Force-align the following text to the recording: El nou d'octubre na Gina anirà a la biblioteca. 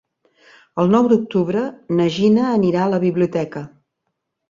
El 0.83 0.89
nou 0.95 1.09
d'octubre 1.11 1.63
na 2.01 2.09
Gina 2.19 2.49
anirà 2.57 2.83
a 2.87 2.91
la 2.97 3.05
biblioteca. 3.09 3.67